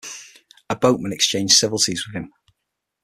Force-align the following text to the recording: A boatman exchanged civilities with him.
A 0.67 0.75
boatman 0.75 1.13
exchanged 1.13 1.53
civilities 1.53 2.07
with 2.07 2.15
him. 2.15 2.33